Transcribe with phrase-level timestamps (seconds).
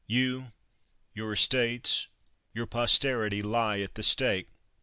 [0.07, 0.51] You,
[1.13, 2.07] your estates,
[2.55, 4.47] your posterity, lie at the stake